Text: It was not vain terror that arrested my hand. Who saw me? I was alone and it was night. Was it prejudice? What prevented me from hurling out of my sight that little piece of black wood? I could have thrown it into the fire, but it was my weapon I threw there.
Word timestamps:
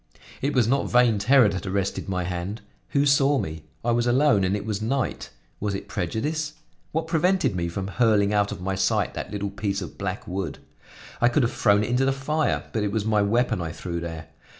It 0.41 0.55
was 0.55 0.67
not 0.67 0.89
vain 0.89 1.19
terror 1.19 1.47
that 1.49 1.67
arrested 1.67 2.09
my 2.09 2.23
hand. 2.23 2.61
Who 2.89 3.05
saw 3.05 3.37
me? 3.37 3.65
I 3.85 3.91
was 3.91 4.07
alone 4.07 4.43
and 4.43 4.55
it 4.55 4.65
was 4.65 4.81
night. 4.81 5.29
Was 5.59 5.75
it 5.75 5.87
prejudice? 5.87 6.53
What 6.91 7.05
prevented 7.05 7.55
me 7.55 7.67
from 7.69 7.85
hurling 7.87 8.33
out 8.33 8.51
of 8.51 8.59
my 8.61 8.73
sight 8.73 9.13
that 9.13 9.29
little 9.29 9.51
piece 9.51 9.79
of 9.79 9.99
black 9.99 10.27
wood? 10.27 10.57
I 11.21 11.29
could 11.29 11.43
have 11.43 11.53
thrown 11.53 11.83
it 11.83 11.89
into 11.91 12.05
the 12.05 12.11
fire, 12.11 12.63
but 12.73 12.81
it 12.81 12.91
was 12.91 13.05
my 13.05 13.21
weapon 13.21 13.61
I 13.61 13.71
threw 13.71 13.99
there. 13.99 14.29